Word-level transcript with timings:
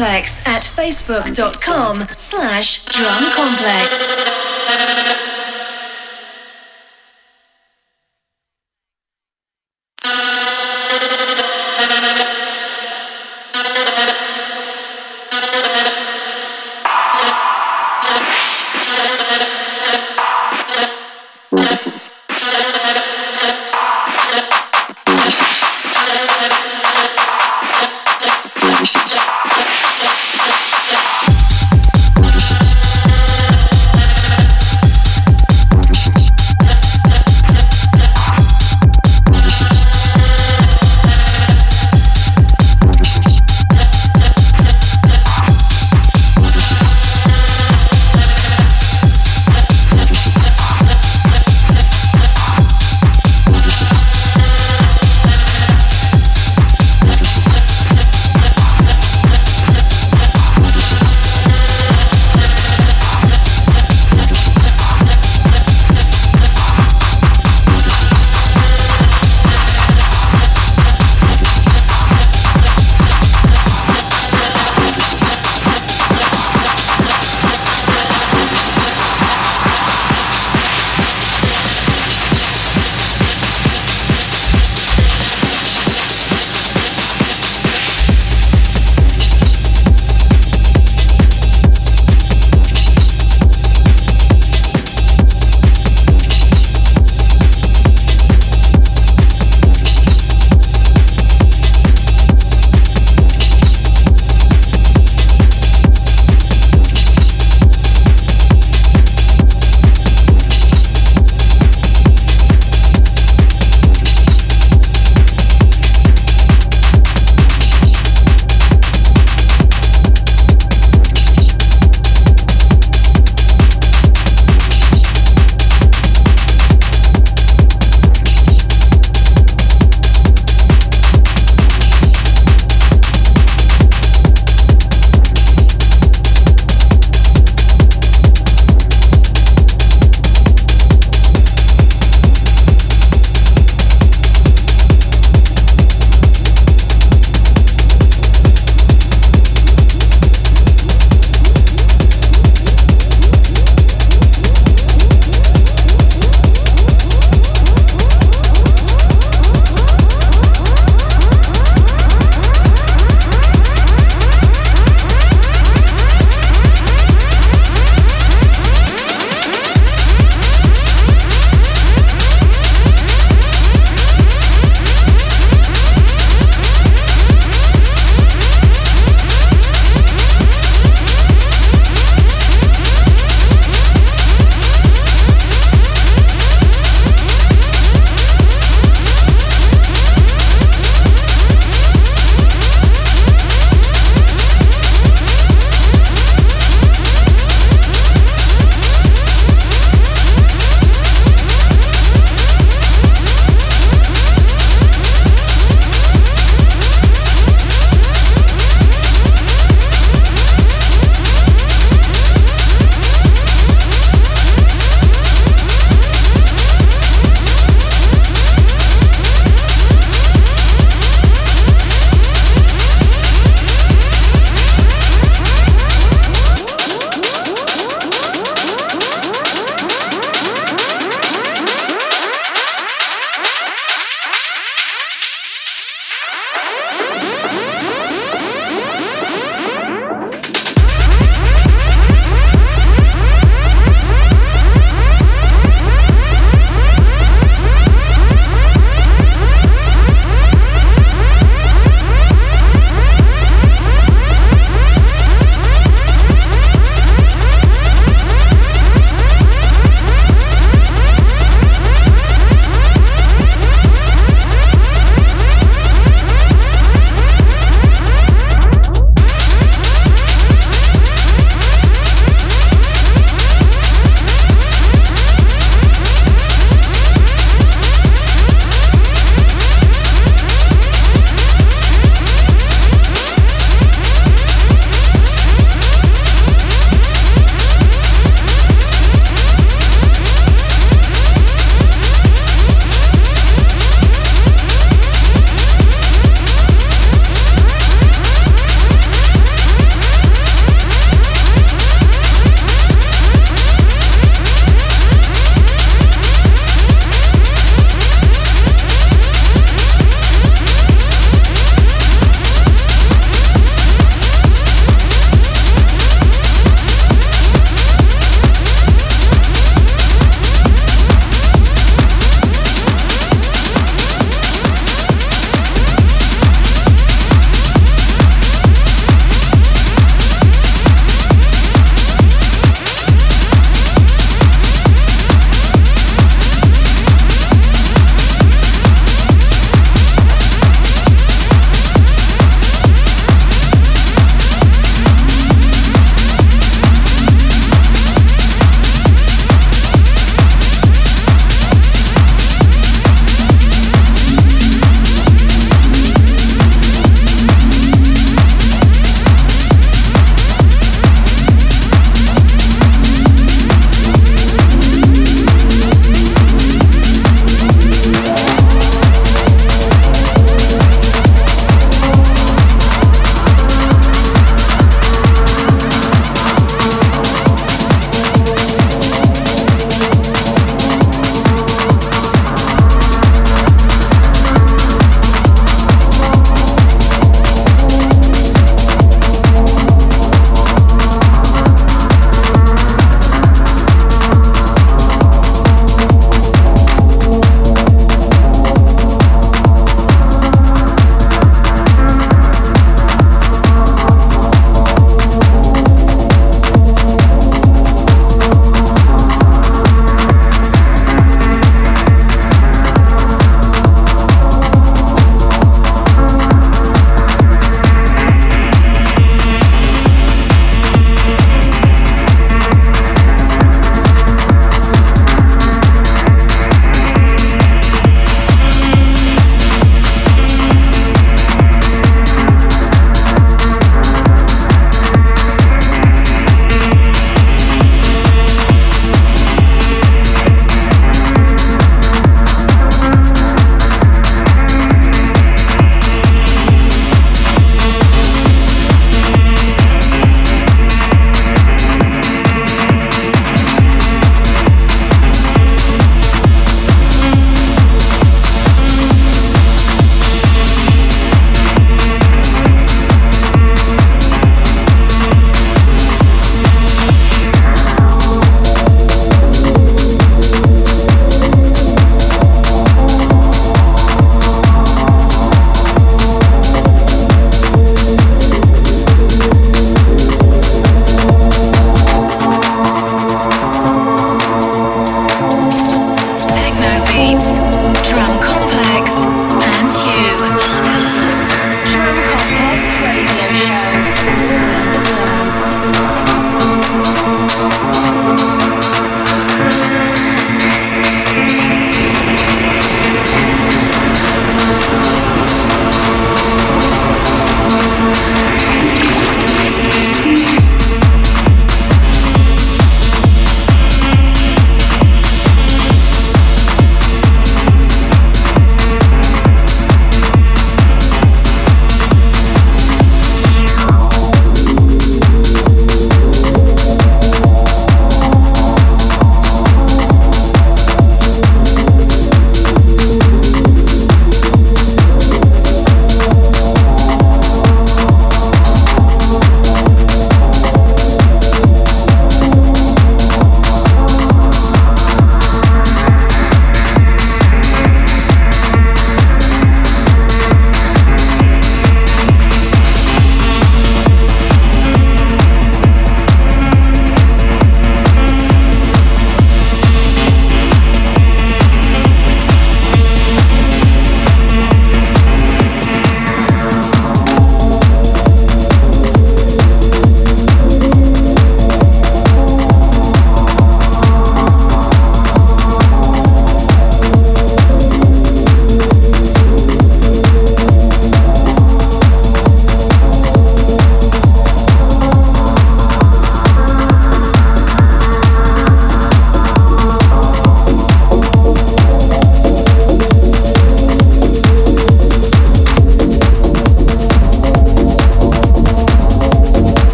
Complex 0.00 0.46
at 0.46 0.62
facebook.com 0.62 2.06
slash 2.16 2.86
drumcomplex. 2.86 4.49